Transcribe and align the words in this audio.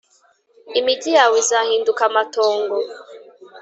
Imigi 0.79 1.09
yawe 1.17 1.35
izahinduka 1.43 2.01
amatongo 2.09 2.75